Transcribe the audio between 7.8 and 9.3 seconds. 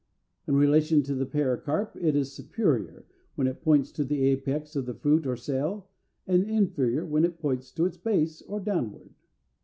its base, or downward.